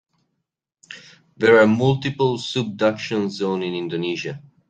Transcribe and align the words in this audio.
There 1.37 1.59
are 1.61 1.67
multiple 1.67 2.39
subduction 2.39 3.29
zones 3.29 3.63
in 3.63 3.75
Indonesia. 3.75 4.41